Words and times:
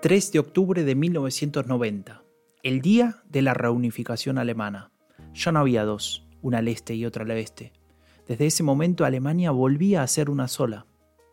3 0.00 0.30
de 0.30 0.38
octubre 0.38 0.84
de 0.84 0.94
1990, 0.94 2.22
el 2.62 2.80
día 2.80 3.24
de 3.28 3.42
la 3.42 3.52
reunificación 3.52 4.38
alemana. 4.38 4.92
Ya 5.34 5.50
no 5.50 5.58
había 5.58 5.84
dos, 5.84 6.24
una 6.40 6.58
al 6.58 6.68
este 6.68 6.94
y 6.94 7.04
otra 7.04 7.24
al 7.24 7.32
oeste. 7.32 7.72
Desde 8.28 8.46
ese 8.46 8.62
momento 8.62 9.04
Alemania 9.04 9.50
volvía 9.50 10.04
a 10.04 10.06
ser 10.06 10.30
una 10.30 10.46
sola. 10.46 10.86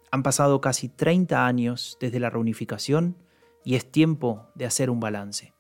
Han 0.10 0.24
pasado 0.24 0.62
casi 0.62 0.90
30 0.90 1.46
años 1.46 2.00
desde 2.02 2.20
la 2.20 2.32
reunificación 2.32 3.18
y 3.64 3.76
es 3.76 3.92
tiempo 3.92 4.48
de 4.56 4.66
hacer 4.66 4.90
un 4.90 5.00
balance. 5.00 5.54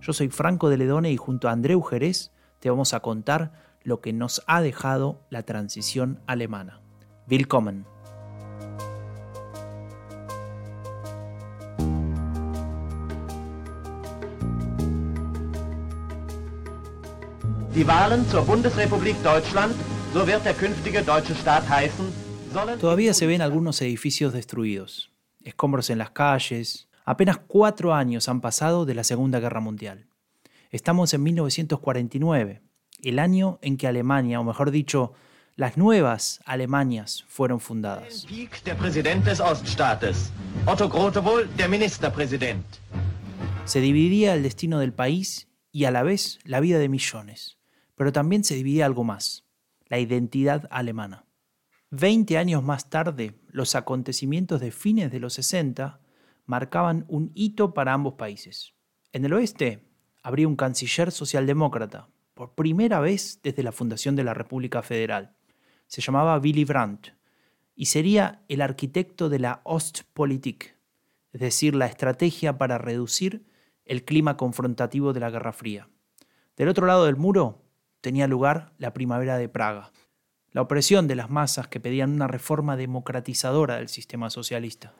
Yo 0.00 0.12
soy 0.12 0.28
Franco 0.28 0.68
de 0.68 0.78
Ledone 0.78 1.12
y 1.12 1.16
junto 1.16 1.48
a 1.48 1.52
Andreu 1.52 1.80
Jerez 1.82 2.32
te 2.58 2.70
vamos 2.70 2.92
a 2.92 2.98
contar 2.98 3.52
lo 3.84 4.00
que 4.00 4.12
nos 4.12 4.42
ha 4.48 4.60
dejado 4.62 5.20
la 5.30 5.44
transición 5.44 6.18
alemana. 6.26 6.80
Willkommen. 7.30 7.86
Die 17.78 17.86
Wahlen 17.86 18.28
zur 18.28 18.44
Bundesrepublik 18.44 19.22
Deutschland, 19.22 19.72
so 20.12 20.26
wird 20.26 20.44
der 20.44 20.54
künftige 20.54 21.00
deutsche 21.02 21.32
Staat 21.36 21.68
heißen, 21.68 22.06
sollen 22.52 22.76
Todavía 22.80 23.14
se 23.14 23.28
ven 23.28 23.40
algunos 23.40 23.80
edificios 23.80 24.32
destruidos, 24.32 25.12
escombros 25.44 25.88
en 25.88 25.98
las 25.98 26.10
calles. 26.10 26.88
Apenas 27.04 27.38
cuatro 27.46 27.94
años 27.94 28.28
han 28.28 28.40
pasado 28.40 28.84
de 28.84 28.96
la 28.96 29.04
Segunda 29.04 29.38
Guerra 29.38 29.60
Mundial. 29.60 30.08
Estamos 30.72 31.14
en 31.14 31.22
1949, 31.22 32.62
el 33.04 33.18
año 33.20 33.60
en 33.62 33.76
que 33.76 33.86
Alemania, 33.86 34.40
o 34.40 34.44
mejor 34.44 34.72
dicho, 34.72 35.12
las 35.54 35.76
nuevas 35.76 36.40
Alemanias 36.46 37.26
fueron 37.28 37.60
fundadas. 37.60 38.26
Se 43.66 43.80
dividía 43.80 44.34
el 44.34 44.42
destino 44.42 44.78
del 44.80 44.92
país 44.92 45.48
y 45.70 45.84
a 45.84 45.92
la 45.92 46.02
vez 46.02 46.40
la 46.42 46.58
vida 46.58 46.78
de 46.80 46.88
millones. 46.88 47.57
Pero 47.98 48.12
también 48.12 48.44
se 48.44 48.54
dividía 48.54 48.86
algo 48.86 49.04
más, 49.04 49.44
la 49.86 49.98
identidad 49.98 50.68
alemana. 50.70 51.26
Veinte 51.90 52.38
años 52.38 52.62
más 52.62 52.90
tarde, 52.90 53.40
los 53.48 53.74
acontecimientos 53.74 54.60
de 54.60 54.70
fines 54.70 55.10
de 55.10 55.20
los 55.20 55.34
60 55.34 56.00
marcaban 56.46 57.04
un 57.08 57.32
hito 57.34 57.74
para 57.74 57.92
ambos 57.92 58.14
países. 58.14 58.74
En 59.12 59.24
el 59.24 59.32
oeste 59.32 59.84
habría 60.22 60.46
un 60.46 60.54
canciller 60.54 61.10
socialdemócrata, 61.10 62.08
por 62.34 62.54
primera 62.54 63.00
vez 63.00 63.40
desde 63.42 63.64
la 63.64 63.72
fundación 63.72 64.14
de 64.14 64.22
la 64.22 64.32
República 64.32 64.82
Federal. 64.82 65.34
Se 65.88 66.00
llamaba 66.00 66.38
Willy 66.38 66.64
Brandt 66.64 67.08
y 67.74 67.86
sería 67.86 68.44
el 68.46 68.60
arquitecto 68.60 69.28
de 69.28 69.40
la 69.40 69.60
Ostpolitik, 69.64 70.76
es 71.32 71.40
decir, 71.40 71.74
la 71.74 71.86
estrategia 71.86 72.58
para 72.58 72.78
reducir 72.78 73.44
el 73.84 74.04
clima 74.04 74.36
confrontativo 74.36 75.12
de 75.12 75.20
la 75.20 75.30
Guerra 75.30 75.52
Fría. 75.52 75.88
Del 76.56 76.68
otro 76.68 76.86
lado 76.86 77.06
del 77.06 77.16
muro 77.16 77.64
tenía 78.00 78.26
lugar 78.26 78.72
la 78.78 78.92
primavera 78.92 79.38
de 79.38 79.48
Praga, 79.48 79.92
la 80.52 80.62
opresión 80.62 81.08
de 81.08 81.16
las 81.16 81.30
masas 81.30 81.68
que 81.68 81.80
pedían 81.80 82.12
una 82.12 82.26
reforma 82.26 82.76
democratizadora 82.76 83.76
del 83.76 83.88
sistema 83.88 84.30
socialista. 84.30 84.92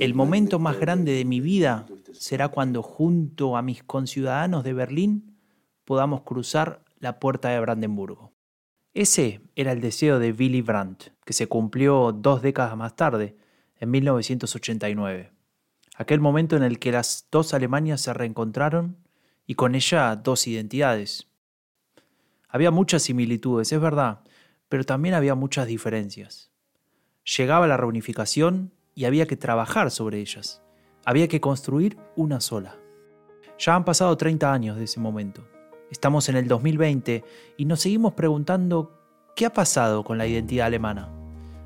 El 0.00 0.14
momento 0.14 0.58
más 0.58 0.78
grande 0.78 1.12
de 1.12 1.24
mi 1.24 1.40
vida 1.40 1.86
será 2.12 2.48
cuando 2.48 2.82
junto 2.82 3.56
a 3.56 3.62
mis 3.62 3.82
conciudadanos 3.82 4.64
de 4.64 4.72
Berlín 4.72 5.36
podamos 5.84 6.22
cruzar 6.22 6.84
la 6.98 7.18
puerta 7.18 7.48
de 7.48 7.60
Brandenburgo. 7.60 8.32
Ese 8.94 9.40
era 9.54 9.72
el 9.72 9.80
deseo 9.80 10.18
de 10.18 10.32
Willy 10.32 10.62
Brandt, 10.62 11.10
que 11.24 11.32
se 11.32 11.46
cumplió 11.46 12.12
dos 12.12 12.42
décadas 12.42 12.76
más 12.76 12.96
tarde, 12.96 13.36
en 13.80 13.90
1989 13.90 15.37
aquel 15.98 16.20
momento 16.20 16.56
en 16.56 16.62
el 16.62 16.78
que 16.78 16.92
las 16.92 17.26
dos 17.30 17.52
Alemanias 17.52 18.00
se 18.00 18.14
reencontraron 18.14 18.96
y 19.46 19.56
con 19.56 19.74
ella 19.74 20.14
dos 20.14 20.46
identidades. 20.46 21.26
Había 22.48 22.70
muchas 22.70 23.02
similitudes, 23.02 23.72
es 23.72 23.80
verdad, 23.80 24.20
pero 24.68 24.84
también 24.84 25.16
había 25.16 25.34
muchas 25.34 25.66
diferencias. 25.66 26.52
Llegaba 27.36 27.66
la 27.66 27.76
reunificación 27.76 28.72
y 28.94 29.06
había 29.06 29.26
que 29.26 29.36
trabajar 29.36 29.90
sobre 29.90 30.20
ellas. 30.20 30.62
Había 31.04 31.26
que 31.26 31.40
construir 31.40 31.98
una 32.14 32.40
sola. 32.40 32.76
Ya 33.58 33.74
han 33.74 33.84
pasado 33.84 34.16
30 34.16 34.52
años 34.52 34.76
de 34.76 34.84
ese 34.84 35.00
momento. 35.00 35.48
Estamos 35.90 36.28
en 36.28 36.36
el 36.36 36.46
2020 36.46 37.24
y 37.56 37.64
nos 37.64 37.80
seguimos 37.80 38.12
preguntando 38.14 38.92
qué 39.34 39.46
ha 39.46 39.52
pasado 39.52 40.04
con 40.04 40.16
la 40.16 40.28
identidad 40.28 40.68
alemana. 40.68 41.08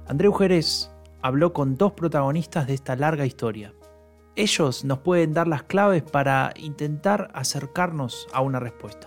Andreu 0.06 0.32
Jerez 0.32 0.90
habló 1.20 1.52
con 1.52 1.76
dos 1.76 1.92
protagonistas 1.92 2.66
de 2.66 2.74
esta 2.74 2.96
larga 2.96 3.26
historia. 3.26 3.74
Ellos 4.34 4.82
nos 4.84 4.98
pueden 5.00 5.34
dar 5.34 5.46
las 5.46 5.62
claves 5.64 6.02
para 6.02 6.54
intentar 6.56 7.30
acercarnos 7.34 8.26
a 8.32 8.40
una 8.40 8.60
respuesta. 8.60 9.06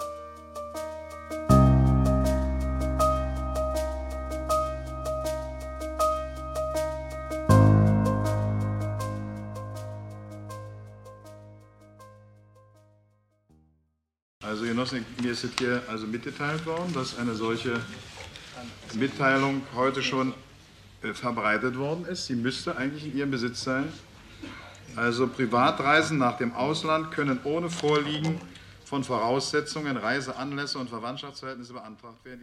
Also 14.43 14.63
Genossen, 14.63 15.03
mir 15.23 15.31
ist 15.31 15.43
hier 15.57 15.81
also 15.89 16.05
mitgeteilt 16.05 16.63
worden, 16.67 16.93
dass 16.93 17.17
eine 17.17 17.33
solche 17.33 17.81
Mitteilung 18.93 19.63
heute 19.75 20.03
schon 20.03 20.35
äh, 21.01 21.15
verbreitet 21.15 21.75
worden 21.79 22.05
ist. 22.05 22.27
Sie 22.27 22.35
müsste 22.35 22.77
eigentlich 22.77 23.05
in 23.05 23.17
Ihrem 23.17 23.31
Besitz 23.31 23.63
sein. 23.63 23.91
Also 24.95 25.27
Privatreisen 25.27 26.17
nach 26.17 26.37
dem 26.37 26.53
Ausland 26.53 27.11
können 27.11 27.39
ohne 27.43 27.69
Vorliegen 27.69 28.39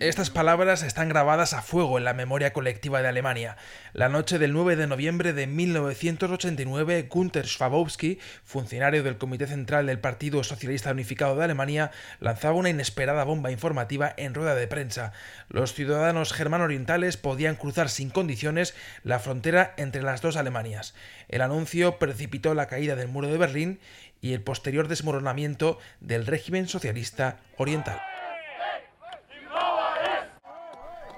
Estas 0.00 0.30
palabras 0.30 0.82
están 0.82 1.08
grabadas 1.08 1.52
a 1.54 1.62
fuego 1.62 1.98
en 1.98 2.04
la 2.04 2.14
memoria 2.14 2.52
colectiva 2.52 3.00
de 3.00 3.08
Alemania. 3.08 3.56
La 3.92 4.08
noche 4.08 4.38
del 4.38 4.52
9 4.52 4.76
de 4.76 4.86
noviembre 4.86 5.32
de 5.32 5.46
1989, 5.46 7.08
Gunther 7.08 7.46
Schwabowski, 7.46 8.18
funcionario 8.44 9.02
del 9.02 9.18
Comité 9.18 9.46
Central 9.46 9.86
del 9.86 10.00
Partido 10.00 10.42
Socialista 10.42 10.90
Unificado 10.90 11.36
de 11.36 11.44
Alemania, 11.44 11.92
lanzaba 12.18 12.56
una 12.56 12.70
inesperada 12.70 13.24
bomba 13.24 13.52
informativa 13.52 14.12
en 14.16 14.34
rueda 14.34 14.54
de 14.54 14.66
prensa. 14.66 15.12
Los 15.48 15.74
ciudadanos 15.74 16.32
germano-orientales 16.32 17.16
podían 17.16 17.54
cruzar 17.54 17.88
sin 17.88 18.10
condiciones 18.10 18.74
la 19.04 19.20
frontera 19.20 19.74
entre 19.76 20.02
las 20.02 20.22
dos 20.22 20.36
Alemanias. 20.36 20.94
El 21.28 21.40
anuncio 21.40 21.98
precipitó 21.98 22.54
la 22.54 22.66
caída 22.66 22.96
del 22.96 23.08
muro 23.08 23.28
de 23.28 23.38
Berlín 23.38 23.80
y 24.22 24.32
el 24.32 24.40
posterior 24.40 24.88
desmoronamiento 24.88 25.78
del 26.00 26.24
régimen 26.24 26.68
socialista 26.68 27.36
oriental. 27.58 28.00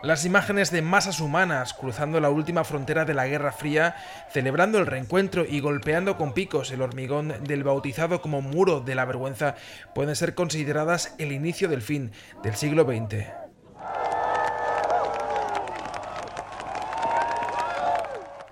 Las 0.03 0.26
imágenes 0.26 0.70
de 0.70 0.82
masas 0.82 1.20
humanas 1.20 1.72
cruzando 1.72 2.20
la 2.20 2.28
última 2.28 2.65
frontera 2.65 3.06
de 3.06 3.15
la 3.15 3.26
Guerra 3.26 3.53
Fría, 3.53 3.97
celebrando 4.31 4.78
el 4.78 4.87
reencuentro 4.87 5.47
y 5.48 5.60
golpeando 5.60 6.19
con 6.19 6.34
picos 6.34 6.70
el 6.72 6.82
hormigón 6.82 7.32
del 7.44 7.65
bautizado 7.65 8.20
como 8.20 8.42
muro 8.42 8.81
de 8.81 8.94
la 8.94 9.06
vergüenza, 9.06 9.54
pueden 9.94 10.15
ser 10.15 10.34
consideradas 10.34 11.15
el 11.16 11.32
inicio 11.32 11.69
del 11.69 11.81
fin 11.81 12.12
del 12.42 12.54
siglo 12.54 12.84
XX. 12.84 13.44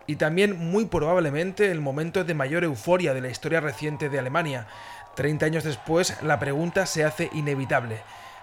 Y 0.07 0.17
también 0.17 0.71
muy 0.71 0.87
probablemente 0.87 1.71
el 1.71 1.81
momento 1.81 2.25
de 2.25 2.35
mayor 2.35 2.65
euforia 2.65 3.15
de 3.15 3.21
la 3.21 3.29
historia 3.29 3.61
reciente 3.61 4.09
de 4.09 4.19
Alemania. 4.19 4.67
Treinta 5.15 5.47
años 5.47 5.65
después, 5.65 6.23
la 6.23 6.39
pregunta 6.39 6.87
se 6.87 7.05
hace 7.05 7.31
inevitable. 7.33 8.01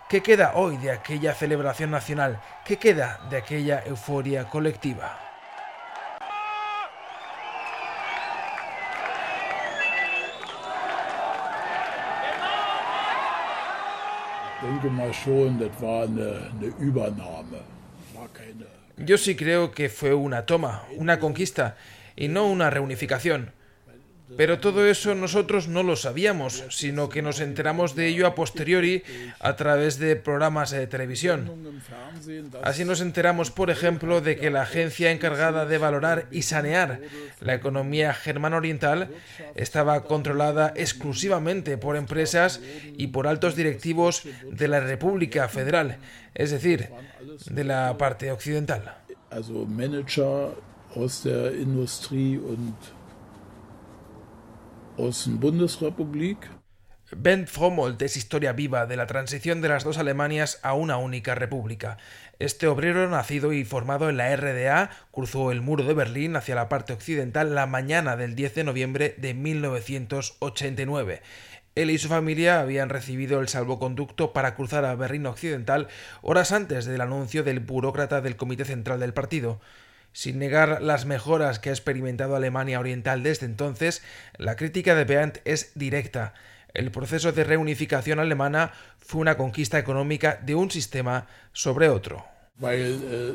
¿Qué 0.10 0.22
queda 0.22 0.54
hoy 0.56 0.78
de 0.78 0.92
aquella 0.92 1.34
celebración 1.34 1.92
nacional? 1.92 2.42
¿Qué 2.66 2.78
queda 2.78 3.20
de 3.30 3.38
aquella 3.38 3.84
euforia 3.86 4.50
colectiva? 4.50 5.20
Yo 18.98 19.18
sí 19.18 19.36
creo 19.36 19.72
que 19.72 19.90
fue 19.90 20.14
una 20.14 20.46
toma, 20.46 20.84
una 20.98 21.20
conquista, 21.20 21.78
y 22.16 22.28
no 22.28 22.48
una 22.48 22.70
reunificación. 22.70 23.54
Pero 24.38 24.60
todo 24.60 24.86
eso 24.86 25.16
nosotros 25.16 25.68
no 25.68 25.84
lo 25.84 25.96
sabíamos, 25.96 26.64
sino 26.70 27.10
que 27.10 27.22
nos 27.22 27.40
enteramos 27.40 27.96
de 27.96 28.08
ello 28.08 28.28
a 28.28 28.36
posteriori 28.36 29.04
a 29.40 29.56
través 29.56 29.98
de 29.98 30.16
programas 30.16 30.72
de 30.72 30.86
televisión. 30.88 31.82
Así 32.64 32.86
nos 32.86 33.02
enteramos, 33.02 33.52
por 33.52 33.70
ejemplo, 33.70 34.22
de 34.22 34.38
que 34.38 34.52
la 34.52 34.64
agencia 34.64 35.12
encargada 35.12 35.66
de 35.66 35.78
valorar 35.78 36.28
y 36.32 36.44
sanear 36.44 37.02
la 37.40 37.56
economía 37.56 38.14
germano-oriental 38.14 39.10
estaba 39.56 40.04
controlada 40.04 40.74
exclusivamente 40.76 41.78
por 41.78 41.96
empresas 41.96 42.62
y 42.98 43.08
por 43.08 43.28
altos 43.28 43.56
directivos 43.56 44.24
de 44.52 44.68
la 44.68 44.80
República 44.80 45.48
Federal, 45.48 45.98
es 46.36 46.52
decir, 46.52 46.90
de 47.46 47.64
la 47.64 47.98
parte 47.98 48.32
occidental. 48.32 48.96
Ben 57.12 57.48
Frommold 57.48 58.02
es 58.02 58.18
historia 58.18 58.52
viva 58.52 58.86
de 58.86 58.98
la 58.98 59.08
transición 59.08 59.62
de 59.62 59.70
las 59.70 59.86
dos 59.86 59.98
Alemanias 59.98 60.60
a 60.62 60.74
una 60.74 60.98
única 60.98 61.36
república. 61.36 61.98
Este 62.38 62.68
obrero, 62.68 63.10
nacido 63.10 63.54
y 63.54 63.64
formado 63.64 64.10
en 64.10 64.18
la 64.18 64.36
RDA, 64.36 64.90
cruzó 65.12 65.54
el 65.54 65.62
muro 65.62 65.86
de 65.86 65.94
Berlín 65.94 66.36
hacia 66.36 66.54
la 66.54 66.68
parte 66.68 66.92
occidental 66.92 67.56
la 67.56 67.66
mañana 67.66 68.18
del 68.18 68.36
10 68.36 68.56
de 68.56 68.64
noviembre 68.66 69.16
de 69.18 69.34
1989. 69.34 71.22
Él 71.76 71.92
y 71.92 71.98
su 71.98 72.10
familia 72.10 72.60
habían 72.60 72.90
recibido 72.90 73.40
el 73.40 73.48
salvoconducto 73.48 74.34
para 74.34 74.54
cruzar 74.54 74.84
a 74.84 74.96
Berlín 74.96 75.26
Occidental 75.28 75.88
horas 76.22 76.52
antes 76.52 76.84
del 76.84 77.00
anuncio 77.00 77.44
del 77.44 77.62
burócrata 77.62 78.20
del 78.20 78.36
Comité 78.36 78.66
Central 78.66 79.00
del 79.00 79.14
partido. 79.14 79.62
Sin 80.20 80.38
negar 80.38 80.82
las 80.82 81.06
mejoras 81.06 81.60
que 81.60 81.70
ha 81.70 81.72
experimentado 81.72 82.36
Alemania 82.36 82.82
Oriental 82.82 83.24
desde 83.24 83.46
entonces, 83.46 84.02
la 84.36 84.58
crítica 84.58 84.94
de 84.94 85.06
Beant 85.06 85.38
es 85.46 85.72
directa. 85.76 86.34
El 86.74 86.92
proceso 86.92 87.32
de 87.32 87.46
reunificación 87.46 88.20
alemana 88.20 88.74
fue 88.98 89.22
una 89.22 89.38
conquista 89.38 89.80
económica 89.80 90.38
de 90.44 90.56
un 90.56 90.72
sistema 90.72 91.28
sobre 91.54 91.88
otro. 91.88 92.26
Äh, 92.62 93.34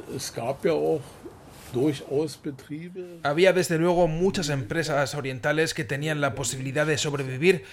había 3.23 3.55
desde 3.55 3.79
luego 3.79 4.07
muchas 4.07 4.51
empresas 4.51 5.15
orientales 5.15 5.73
que 5.73 5.85
tenían 5.85 6.21
la 6.21 6.35
posibilidad 6.35 6.87
de 6.87 6.99
sobrevivir, 6.99 7.65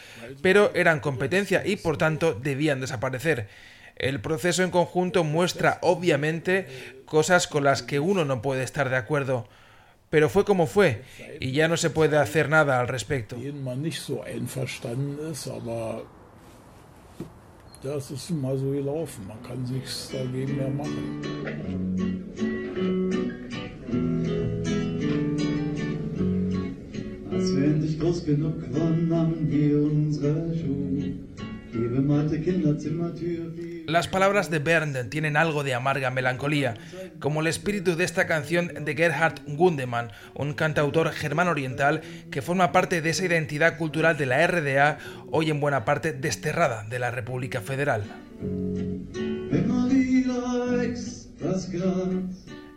pero 0.42 0.72
eran 0.74 1.02
competencia 1.02 1.68
y 1.68 1.75
por 1.75 1.98
tanto 1.98 2.34
debían 2.34 2.80
desaparecer. 2.80 3.50
El 3.95 4.21
proceso 4.21 4.63
en 4.63 4.71
conjunto 4.71 5.23
muestra 5.23 5.79
obviamente 5.81 6.67
cosas 7.05 7.47
con 7.47 7.63
las 7.63 7.83
que 7.83 7.99
uno 7.99 8.25
no 8.25 8.41
puede 8.41 8.63
estar 8.63 8.89
de 8.89 8.97
acuerdo, 8.97 9.47
pero 10.09 10.29
fue 10.29 10.45
como 10.45 10.67
fue 10.67 11.03
y 11.39 11.51
ya 11.51 11.67
no 11.67 11.77
se 11.77 11.89
puede 11.89 12.17
hacer 12.17 12.49
nada 12.49 12.79
al 12.79 12.88
respecto. 12.88 13.38
Las 33.88 34.07
palabras 34.07 34.50
de 34.50 34.60
Bernd 34.60 35.10
tienen 35.10 35.38
algo 35.38 35.63
de 35.63 35.74
amarga 35.74 36.10
melancolía, 36.12 36.75
como 37.19 37.42
el 37.42 37.48
espíritu 37.48 37.95
de 37.95 38.04
esta 38.04 38.28
canción 38.28 38.86
de 38.86 38.95
Gerhard 38.95 39.42
Gundemann, 39.48 40.12
un 40.36 40.54
cantautor 40.54 41.12
germán 41.12 41.48
oriental 41.48 42.01
que 42.30 42.42
forma 42.42 42.72
parte 42.72 43.01
de 43.01 43.10
esa 43.10 43.25
identidad 43.25 43.78
cultural 43.78 44.18
de 44.18 44.25
la 44.25 44.45
RDA, 44.45 45.00
hoy 45.31 45.50
en 45.50 45.60
buena 45.60 45.86
parte 45.86 46.13
desterrada 46.13 46.83
de 46.83 47.00
la 47.00 47.12
República 47.12 47.62
Federal. 47.62 48.04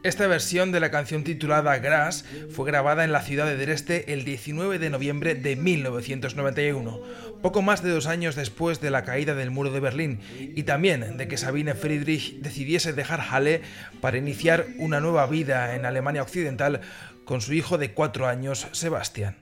Esta 0.05 0.27
versión 0.27 0.71
de 0.71 0.81
la 0.81 0.91
canción 0.91 1.25
titulada 1.25 1.79
Grass 1.79 2.27
fue 2.51 2.67
grabada 2.67 3.05
en 3.05 3.13
la 3.13 3.23
ciudad 3.23 3.47
de 3.47 3.57
Dresde 3.57 4.05
el 4.09 4.27
19 4.27 4.79
de 4.79 4.91
noviembre 4.91 5.35
de 5.35 5.57
1991, 5.57 7.01
poco 7.41 7.63
más 7.63 7.83
de 7.83 7.89
dos 7.89 8.07
años 8.07 8.37
después 8.37 8.83
de 8.83 8.91
la 8.91 9.03
caída 9.05 9.35
del 9.35 9.51
muro 9.51 9.71
de 9.71 9.81
Berlín 9.81 10.21
y 10.39 10.65
también 10.65 11.17
de 11.17 11.27
que 11.27 11.39
Sabine 11.39 11.75
Friedrich 11.75 12.35
decidiese 12.41 12.93
dejar 12.93 13.33
Halle 13.33 13.63
para 14.03 14.19
iniciar 14.19 14.67
una 14.77 15.01
nueva 15.01 15.27
vida 15.27 15.75
en 15.75 15.87
Alemania 15.87 16.21
Occidental 16.21 16.83
con 17.25 17.41
su 17.41 17.55
hijo 17.55 17.79
de 17.79 17.93
cuatro 17.93 18.27
años, 18.27 18.67
Sebastian. 18.73 19.39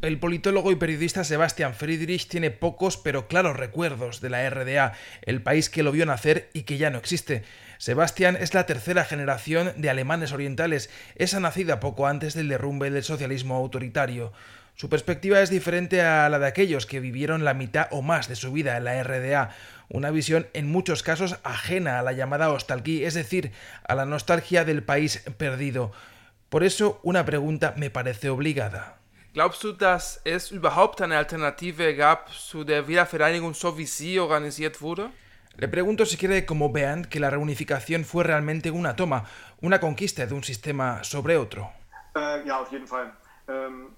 El 0.00 0.20
politólogo 0.20 0.70
y 0.70 0.76
periodista 0.76 1.24
Sebastian 1.24 1.74
Friedrich 1.74 2.28
tiene 2.28 2.52
pocos 2.52 2.96
pero 2.98 3.26
claros 3.26 3.56
recuerdos 3.56 4.20
de 4.20 4.30
la 4.30 4.48
RDA, 4.48 4.92
el 5.22 5.42
país 5.42 5.70
que 5.70 5.82
lo 5.82 5.90
vio 5.90 6.06
nacer 6.06 6.50
y 6.52 6.62
que 6.62 6.78
ya 6.78 6.90
no 6.90 6.98
existe. 6.98 7.42
Sebastian 7.78 8.36
es 8.36 8.54
la 8.54 8.66
tercera 8.66 9.04
generación 9.04 9.72
de 9.76 9.90
alemanes 9.90 10.32
orientales, 10.32 10.90
esa 11.16 11.40
nacida 11.40 11.80
poco 11.80 12.06
antes 12.06 12.34
del 12.34 12.48
derrumbe 12.48 12.90
del 12.90 13.04
socialismo 13.04 13.56
autoritario. 13.56 14.32
Su 14.74 14.90
perspectiva 14.90 15.40
es 15.40 15.48
diferente 15.48 16.02
a 16.02 16.28
la 16.28 16.38
de 16.38 16.46
aquellos 16.46 16.84
que 16.84 17.00
vivieron 17.00 17.44
la 17.44 17.54
mitad 17.54 17.88
o 17.90 18.02
más 18.02 18.28
de 18.28 18.36
su 18.36 18.52
vida 18.52 18.76
en 18.76 18.84
la 18.84 19.02
RDA, 19.02 19.50
una 19.88 20.10
visión 20.10 20.48
en 20.52 20.70
muchos 20.70 21.02
casos 21.02 21.38
ajena 21.44 21.98
a 21.98 22.02
la 22.02 22.12
llamada 22.12 22.48
nostalgia, 22.48 23.06
es 23.06 23.14
decir, 23.14 23.52
a 23.88 23.94
la 23.94 24.04
nostalgia 24.04 24.64
del 24.64 24.82
país 24.82 25.22
perdido. 25.38 25.92
Por 26.50 26.62
eso 26.62 27.00
una 27.02 27.24
pregunta 27.24 27.74
me 27.76 27.90
parece 27.90 28.28
obligada. 28.28 28.98
Glaubst 29.32 29.62
du, 29.62 29.72
dass 29.72 30.20
es 30.24 30.50
überhaupt 30.50 31.02
eine 31.02 31.18
Alternative 31.18 31.94
gab 31.94 32.30
zu 32.32 32.64
der 32.64 32.88
Wiedervereinigung, 32.88 33.54
so 33.54 33.76
wie 33.76 33.86
sie 33.86 34.18
organisiert 34.18 34.80
wurde? 34.80 35.10
Le 35.58 35.68
pregunto 35.68 36.04
si 36.04 36.18
quiere, 36.18 36.44
como 36.44 36.70
vean, 36.70 37.04
que 37.06 37.18
la 37.18 37.30
reunificación 37.30 38.04
fue 38.04 38.24
realmente 38.24 38.70
una 38.70 38.94
toma, 38.94 39.24
una 39.62 39.80
conquista 39.80 40.26
de 40.26 40.34
un 40.34 40.44
sistema 40.44 41.02
sobre 41.02 41.38
otro. 41.38 41.72
Äh, 42.14 42.42
ähm, 43.48 43.88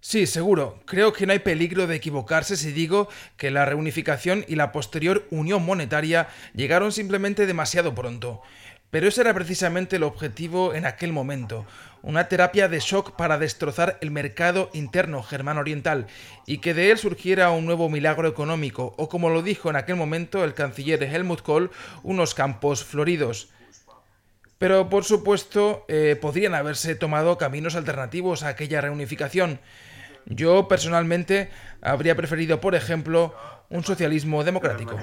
sí, 0.00 0.26
seguro. 0.26 0.80
Creo 0.86 1.12
que 1.12 1.26
no 1.26 1.32
hay 1.32 1.38
peligro 1.38 1.86
de 1.86 1.96
equivocarse 1.96 2.56
si 2.56 2.72
digo 2.72 3.08
que 3.36 3.52
la 3.52 3.64
reunificación 3.64 4.44
y 4.48 4.56
la 4.56 4.72
posterior 4.72 5.26
unión 5.30 5.64
monetaria 5.64 6.28
llegaron 6.52 6.90
simplemente 6.90 7.46
demasiado 7.46 7.94
pronto. 7.94 8.42
Pero 8.90 9.06
ese 9.06 9.20
era 9.20 9.34
precisamente 9.34 9.96
el 9.96 10.02
objetivo 10.02 10.74
en 10.74 10.84
aquel 10.84 11.12
momento, 11.12 11.64
una 12.02 12.28
terapia 12.28 12.68
de 12.68 12.80
shock 12.80 13.12
para 13.16 13.38
destrozar 13.38 13.98
el 14.00 14.10
mercado 14.10 14.70
interno 14.72 15.22
germano 15.22 15.60
oriental 15.60 16.06
y 16.46 16.58
que 16.58 16.74
de 16.74 16.90
él 16.90 16.98
surgiera 16.98 17.50
un 17.50 17.66
nuevo 17.66 17.88
milagro 17.88 18.28
económico, 18.28 18.94
o 18.96 19.08
como 19.08 19.30
lo 19.30 19.42
dijo 19.42 19.70
en 19.70 19.76
aquel 19.76 19.96
momento 19.96 20.44
el 20.44 20.54
canciller 20.54 21.02
Helmut 21.02 21.42
Kohl, 21.42 21.70
unos 22.02 22.34
campos 22.34 22.84
floridos. 22.84 23.50
Pero 24.58 24.88
por 24.88 25.04
supuesto 25.04 25.84
eh, 25.88 26.18
podrían 26.20 26.54
haberse 26.54 26.94
tomado 26.94 27.38
caminos 27.38 27.76
alternativos 27.76 28.42
a 28.42 28.48
aquella 28.48 28.80
reunificación. 28.80 29.60
Yo 30.26 30.68
personalmente 30.68 31.50
habría 31.80 32.14
preferido, 32.14 32.60
por 32.60 32.74
ejemplo, 32.74 33.34
un 33.70 33.84
socialismo 33.84 34.44
democrático. 34.44 34.98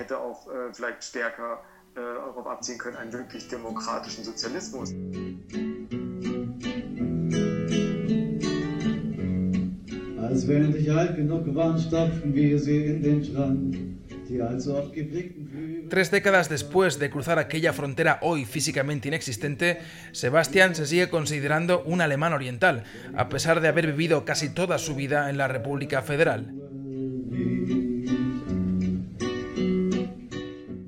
Tres 15.89 16.12
décadas 16.12 16.50
después 16.50 17.00
de 17.00 17.10
cruzar 17.10 17.39
aquella 17.39 17.72
frontera 17.72 18.19
hoy 18.22 18.46
físicamente 18.46 19.07
inexistente, 19.07 19.79
Sebastián 20.12 20.75
se 20.75 20.86
sigue 20.86 21.10
considerando 21.10 21.84
un 21.84 22.01
alemán 22.01 22.34
oriental, 22.34 22.84
a 23.15 23.29
pesar 23.29 23.62
de 23.62 23.69
haber 23.69 23.88
vivido 23.88 24.25
casi 24.25 24.50
toda 24.50 24.77
su 24.79 24.96
vida 24.96 25.29
en 25.29 25.38
la 25.38 25.48
República 25.48 26.01
Federal. 26.01 26.53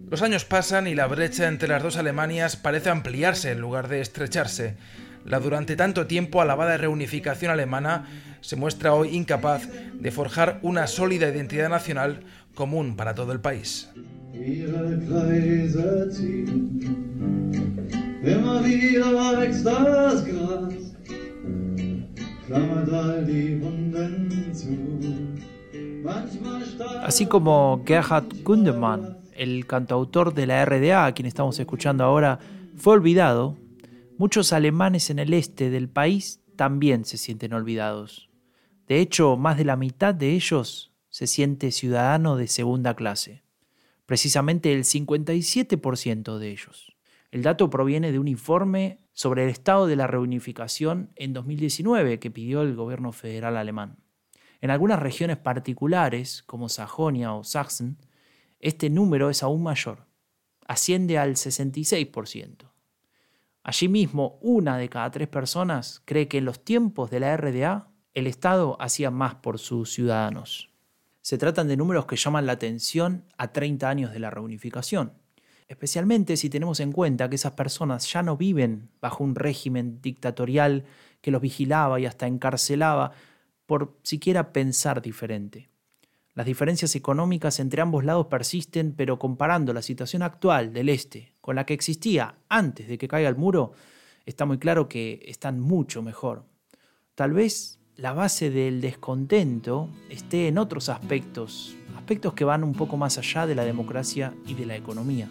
Los 0.09 0.21
años 0.23 0.43
pasan 0.43 0.87
y 0.87 0.95
la 0.95 1.07
brecha 1.07 1.47
entre 1.47 1.69
las 1.69 1.83
dos 1.83 1.95
Alemanias 1.95 2.55
parece 2.55 2.89
ampliarse 2.89 3.51
en 3.51 3.61
lugar 3.61 3.87
de 3.87 4.01
estrecharse. 4.01 4.75
La 5.25 5.39
durante 5.39 5.75
tanto 5.75 6.07
tiempo 6.07 6.41
alabada 6.41 6.77
reunificación 6.77 7.51
alemana 7.51 8.05
se 8.41 8.55
muestra 8.55 8.93
hoy 8.93 9.15
incapaz 9.15 9.67
de 9.93 10.11
forjar 10.11 10.59
una 10.61 10.87
sólida 10.87 11.29
identidad 11.29 11.69
nacional 11.69 12.21
común 12.55 12.95
para 12.95 13.13
todo 13.13 13.31
el 13.31 13.39
país. 13.39 13.89
Así 27.03 27.25
como 27.25 27.83
Gerhard 27.85 28.25
Gundemann 28.43 29.19
el 29.39 29.65
cantautor 29.65 30.33
de 30.33 30.45
la 30.45 30.63
RDA, 30.65 31.05
a 31.05 31.13
quien 31.13 31.25
estamos 31.25 31.57
escuchando 31.59 32.03
ahora, 32.03 32.39
fue 32.75 32.93
olvidado, 32.93 33.55
muchos 34.19 34.51
alemanes 34.51 35.09
en 35.09 35.17
el 35.17 35.33
este 35.33 35.69
del 35.69 35.87
país 35.87 36.43
también 36.57 37.05
se 37.05 37.17
sienten 37.17 37.53
olvidados. 37.53 38.29
De 38.85 38.99
hecho, 38.99 39.37
más 39.37 39.57
de 39.57 39.63
la 39.63 39.77
mitad 39.77 40.13
de 40.13 40.33
ellos 40.33 40.93
se 41.07 41.25
siente 41.25 41.71
ciudadano 41.71 42.35
de 42.35 42.47
segunda 42.47 42.95
clase, 42.95 43.43
precisamente 44.05 44.73
el 44.73 44.83
57% 44.83 46.37
de 46.37 46.51
ellos. 46.51 46.97
El 47.31 47.43
dato 47.43 47.69
proviene 47.69 48.11
de 48.11 48.19
un 48.19 48.27
informe 48.27 48.99
sobre 49.13 49.45
el 49.45 49.49
estado 49.51 49.87
de 49.87 49.95
la 49.95 50.05
reunificación 50.05 51.13
en 51.15 51.31
2019 51.31 52.19
que 52.19 52.29
pidió 52.29 52.61
el 52.61 52.75
gobierno 52.75 53.13
federal 53.13 53.55
alemán. 53.55 53.99
En 54.59 54.69
algunas 54.69 54.99
regiones 54.99 55.37
particulares, 55.37 56.43
como 56.43 56.67
Sajonia 56.67 57.33
o 57.33 57.45
Sachsen, 57.45 57.95
este 58.59 58.89
número 58.89 59.29
es 59.29 59.43
aún 59.43 59.63
mayor, 59.63 60.07
asciende 60.67 61.17
al 61.17 61.35
66%. 61.35 62.69
Allí 63.69 63.87
mismo, 63.87 64.39
una 64.41 64.79
de 64.79 64.89
cada 64.89 65.11
tres 65.11 65.27
personas 65.27 66.01
cree 66.05 66.27
que 66.27 66.39
en 66.39 66.45
los 66.45 66.65
tiempos 66.65 67.11
de 67.11 67.19
la 67.19 67.37
RDA 67.37 67.91
el 68.15 68.25
Estado 68.25 68.75
hacía 68.81 69.11
más 69.11 69.35
por 69.35 69.59
sus 69.59 69.93
ciudadanos. 69.93 70.71
Se 71.21 71.37
tratan 71.37 71.67
de 71.67 71.77
números 71.77 72.07
que 72.07 72.15
llaman 72.15 72.47
la 72.47 72.53
atención 72.53 73.25
a 73.37 73.53
30 73.53 73.87
años 73.87 74.11
de 74.11 74.17
la 74.17 74.31
reunificación, 74.31 75.13
especialmente 75.67 76.35
si 76.35 76.49
tenemos 76.49 76.79
en 76.79 76.91
cuenta 76.91 77.29
que 77.29 77.35
esas 77.35 77.51
personas 77.51 78.11
ya 78.11 78.23
no 78.23 78.37
viven 78.37 78.89
bajo 79.01 79.23
un 79.23 79.35
régimen 79.35 80.01
dictatorial 80.01 80.85
que 81.21 81.29
los 81.29 81.39
vigilaba 81.39 81.99
y 81.99 82.07
hasta 82.07 82.25
encarcelaba 82.25 83.11
por 83.67 83.99
siquiera 84.01 84.51
pensar 84.51 84.99
diferente. 84.99 85.69
Las 86.33 86.47
diferencias 86.47 86.95
económicas 86.95 87.59
entre 87.59 87.83
ambos 87.83 88.03
lados 88.03 88.25
persisten, 88.25 88.93
pero 88.93 89.19
comparando 89.19 89.73
la 89.73 89.83
situación 89.83 90.23
actual 90.23 90.73
del 90.73 90.89
este 90.89 91.33
con 91.49 91.55
la 91.55 91.65
que 91.65 91.73
existía 91.73 92.35
antes 92.47 92.87
de 92.87 92.99
que 92.99 93.07
caiga 93.07 93.27
el 93.27 93.35
muro, 93.35 93.71
está 94.27 94.45
muy 94.45 94.59
claro 94.59 94.87
que 94.87 95.19
están 95.25 95.59
mucho 95.59 96.03
mejor. 96.03 96.43
Tal 97.15 97.33
vez 97.33 97.79
la 97.95 98.13
base 98.13 98.51
del 98.51 98.81
descontento 98.81 99.89
esté 100.11 100.47
en 100.47 100.59
otros 100.59 100.89
aspectos, 100.89 101.75
aspectos 101.97 102.35
que 102.35 102.43
van 102.43 102.63
un 102.63 102.73
poco 102.73 102.97
más 102.97 103.17
allá 103.17 103.47
de 103.47 103.55
la 103.55 103.65
democracia 103.65 104.31
y 104.45 104.53
de 104.53 104.67
la 104.67 104.75
economía. 104.75 105.27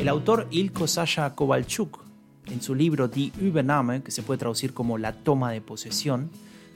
El 0.00 0.06
autor 0.06 0.46
Ilko 0.52 0.86
Sasha 0.86 1.34
Kovalchuk, 1.34 1.98
en 2.46 2.62
su 2.62 2.76
libro 2.76 3.08
Die 3.08 3.32
Übernahme, 3.40 4.04
que 4.04 4.12
se 4.12 4.22
puede 4.22 4.38
traducir 4.38 4.72
como 4.72 4.98
La 4.98 5.12
toma 5.12 5.50
de 5.50 5.60
posesión, 5.60 6.30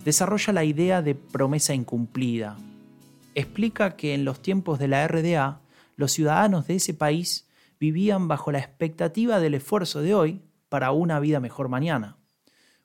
desarrolla 0.04 0.52
la 0.52 0.64
idea 0.64 1.02
de 1.02 1.14
promesa 1.14 1.74
incumplida. 1.74 2.56
Explica 3.34 3.96
que 3.96 4.14
en 4.14 4.24
los 4.24 4.42
tiempos 4.42 4.78
de 4.78 4.88
la 4.88 5.06
RDA, 5.08 5.60
los 5.96 6.12
ciudadanos 6.12 6.66
de 6.66 6.76
ese 6.76 6.94
país 6.94 7.48
vivían 7.80 8.28
bajo 8.28 8.52
la 8.52 8.58
expectativa 8.58 9.40
del 9.40 9.54
esfuerzo 9.54 10.02
de 10.02 10.14
hoy 10.14 10.42
para 10.68 10.92
una 10.92 11.20
vida 11.20 11.40
mejor 11.40 11.68
mañana. 11.68 12.18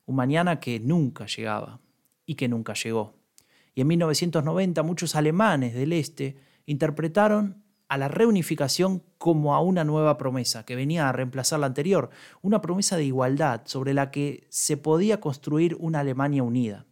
Un 0.05 0.15
mañana 0.15 0.59
que 0.59 0.79
nunca 0.79 1.25
llegaba 1.25 1.81
y 2.25 2.35
que 2.35 2.47
nunca 2.47 2.73
llegó. 2.73 3.13
Y 3.75 3.81
en 3.81 3.88
1990 3.88 4.81
muchos 4.83 5.15
alemanes 5.15 5.73
del 5.73 5.93
este 5.93 6.38
interpretaron 6.65 7.63
a 7.89 7.97
la 7.97 8.07
reunificación 8.07 9.03
como 9.17 9.55
a 9.55 9.61
una 9.61 9.83
nueva 9.83 10.17
promesa 10.17 10.63
que 10.65 10.75
venía 10.75 11.09
a 11.09 11.11
reemplazar 11.11 11.59
la 11.59 11.65
anterior, 11.65 12.09
una 12.41 12.61
promesa 12.61 12.97
de 12.97 13.05
igualdad 13.05 13.61
sobre 13.65 13.93
la 13.93 14.11
que 14.11 14.47
se 14.49 14.77
podía 14.77 15.19
construir 15.19 15.75
una 15.79 15.99
Alemania 15.99 16.43
unida. 16.43 16.85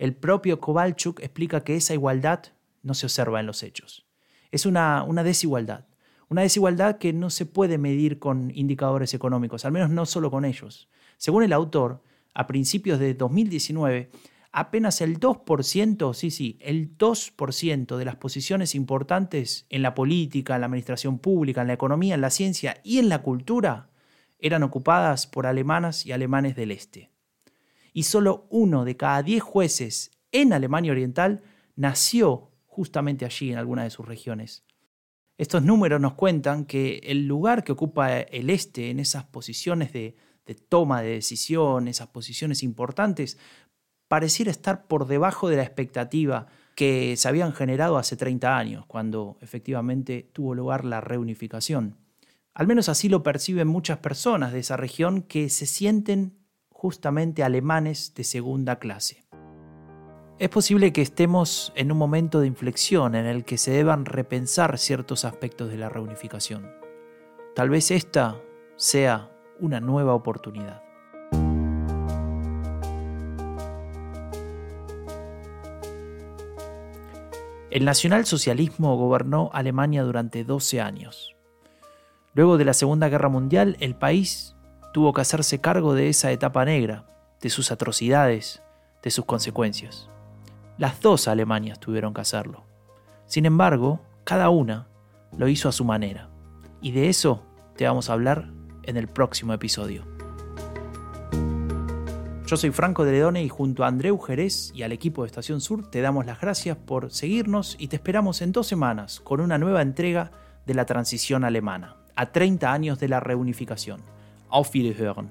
El 0.00 0.14
propio 0.14 0.60
Kovalchuk 0.60 1.20
explica 1.20 1.62
que 1.62 1.76
esa 1.76 1.92
igualdad 1.92 2.44
no 2.82 2.94
se 2.94 3.04
observa 3.04 3.38
en 3.38 3.44
los 3.44 3.62
hechos. 3.62 4.06
Es 4.50 4.64
una, 4.64 5.02
una 5.02 5.22
desigualdad, 5.22 5.84
una 6.30 6.40
desigualdad 6.40 6.96
que 6.96 7.12
no 7.12 7.28
se 7.28 7.44
puede 7.44 7.76
medir 7.76 8.18
con 8.18 8.50
indicadores 8.54 9.12
económicos, 9.12 9.66
al 9.66 9.72
menos 9.72 9.90
no 9.90 10.06
solo 10.06 10.30
con 10.30 10.46
ellos. 10.46 10.88
Según 11.18 11.42
el 11.42 11.52
autor, 11.52 12.02
a 12.32 12.46
principios 12.46 12.98
de 12.98 13.12
2019, 13.12 14.08
apenas 14.52 15.02
el 15.02 15.20
2%, 15.20 16.14
sí, 16.14 16.30
sí, 16.30 16.56
el 16.62 16.96
2% 16.96 17.98
de 17.98 18.04
las 18.06 18.16
posiciones 18.16 18.74
importantes 18.74 19.66
en 19.68 19.82
la 19.82 19.94
política, 19.94 20.54
en 20.54 20.62
la 20.62 20.66
administración 20.68 21.18
pública, 21.18 21.60
en 21.60 21.66
la 21.66 21.74
economía, 21.74 22.14
en 22.14 22.22
la 22.22 22.30
ciencia 22.30 22.80
y 22.82 23.00
en 23.00 23.10
la 23.10 23.20
cultura 23.20 23.90
eran 24.38 24.62
ocupadas 24.62 25.26
por 25.26 25.46
alemanas 25.46 26.06
y 26.06 26.12
alemanes 26.12 26.56
del 26.56 26.70
este. 26.70 27.10
Y 27.92 28.04
solo 28.04 28.46
uno 28.50 28.84
de 28.84 28.96
cada 28.96 29.22
diez 29.22 29.42
jueces 29.42 30.10
en 30.32 30.52
Alemania 30.52 30.92
Oriental 30.92 31.42
nació 31.76 32.50
justamente 32.66 33.24
allí 33.24 33.50
en 33.52 33.58
alguna 33.58 33.84
de 33.84 33.90
sus 33.90 34.06
regiones. 34.06 34.64
Estos 35.38 35.62
números 35.62 36.00
nos 36.00 36.14
cuentan 36.14 36.66
que 36.66 37.00
el 37.02 37.26
lugar 37.26 37.64
que 37.64 37.72
ocupa 37.72 38.20
el 38.20 38.50
este 38.50 38.90
en 38.90 39.00
esas 39.00 39.24
posiciones 39.24 39.92
de, 39.92 40.14
toma 40.68 41.00
de 41.00 41.12
decisión, 41.12 41.88
esas 41.88 42.08
posiciones 42.08 42.62
importantes, 42.62 43.38
pareciera 44.06 44.50
estar 44.50 44.86
por 44.86 45.06
debajo 45.06 45.48
de 45.48 45.56
la 45.56 45.62
expectativa 45.62 46.48
que 46.74 47.16
se 47.16 47.26
habían 47.26 47.54
generado 47.54 47.96
hace 47.96 48.16
30 48.16 48.58
años, 48.58 48.84
cuando 48.86 49.38
efectivamente 49.40 50.28
tuvo 50.32 50.54
lugar 50.54 50.84
la 50.84 51.00
reunificación. 51.00 51.96
Al 52.52 52.66
menos 52.66 52.88
así 52.90 53.08
lo 53.08 53.22
perciben 53.22 53.68
muchas 53.68 53.98
personas 53.98 54.52
de 54.52 54.58
esa 54.58 54.76
región 54.76 55.22
que 55.22 55.48
se 55.48 55.64
sienten 55.64 56.39
justamente 56.80 57.42
alemanes 57.42 58.14
de 58.14 58.24
segunda 58.24 58.78
clase. 58.78 59.22
Es 60.38 60.48
posible 60.48 60.94
que 60.94 61.02
estemos 61.02 61.74
en 61.76 61.92
un 61.92 61.98
momento 61.98 62.40
de 62.40 62.46
inflexión 62.46 63.14
en 63.14 63.26
el 63.26 63.44
que 63.44 63.58
se 63.58 63.70
deban 63.70 64.06
repensar 64.06 64.78
ciertos 64.78 65.26
aspectos 65.26 65.70
de 65.70 65.76
la 65.76 65.90
reunificación. 65.90 66.70
Tal 67.54 67.68
vez 67.68 67.90
esta 67.90 68.40
sea 68.76 69.30
una 69.58 69.80
nueva 69.80 70.14
oportunidad. 70.14 70.82
El 77.70 77.84
nacionalsocialismo 77.84 78.96
gobernó 78.96 79.50
Alemania 79.52 80.02
durante 80.02 80.44
12 80.44 80.80
años. 80.80 81.36
Luego 82.32 82.56
de 82.56 82.64
la 82.64 82.72
Segunda 82.72 83.10
Guerra 83.10 83.28
Mundial, 83.28 83.76
el 83.80 83.94
país 83.96 84.56
tuvo 84.92 85.12
que 85.12 85.20
hacerse 85.20 85.60
cargo 85.60 85.94
de 85.94 86.08
esa 86.08 86.32
etapa 86.32 86.64
negra, 86.64 87.06
de 87.40 87.50
sus 87.50 87.70
atrocidades, 87.70 88.62
de 89.02 89.10
sus 89.10 89.24
consecuencias. 89.24 90.08
Las 90.78 91.00
dos 91.00 91.28
Alemanias 91.28 91.78
tuvieron 91.78 92.14
que 92.14 92.20
hacerlo. 92.20 92.64
Sin 93.26 93.46
embargo, 93.46 94.00
cada 94.24 94.50
una 94.50 94.88
lo 95.36 95.48
hizo 95.48 95.68
a 95.68 95.72
su 95.72 95.84
manera. 95.84 96.28
Y 96.80 96.92
de 96.92 97.08
eso 97.08 97.44
te 97.76 97.86
vamos 97.86 98.10
a 98.10 98.14
hablar 98.14 98.50
en 98.82 98.96
el 98.96 99.08
próximo 99.08 99.52
episodio. 99.52 100.04
Yo 102.46 102.56
soy 102.56 102.70
Franco 102.70 103.04
de 103.04 103.12
Ledone 103.12 103.44
y 103.44 103.48
junto 103.48 103.84
a 103.84 103.86
Andreu 103.86 104.18
Jerez 104.18 104.72
y 104.74 104.82
al 104.82 104.90
equipo 104.90 105.22
de 105.22 105.28
Estación 105.28 105.60
Sur 105.60 105.88
te 105.88 106.00
damos 106.00 106.26
las 106.26 106.40
gracias 106.40 106.76
por 106.76 107.12
seguirnos 107.12 107.76
y 107.78 107.86
te 107.86 107.94
esperamos 107.94 108.42
en 108.42 108.50
dos 108.50 108.66
semanas 108.66 109.20
con 109.20 109.40
una 109.40 109.56
nueva 109.56 109.82
entrega 109.82 110.32
de 110.66 110.74
la 110.74 110.84
transición 110.84 111.44
alemana, 111.44 111.96
a 112.16 112.32
30 112.32 112.72
años 112.72 112.98
de 112.98 113.08
la 113.08 113.20
reunificación. 113.20 114.00
Auf 114.50 114.74
Wiederhören. 114.74 115.30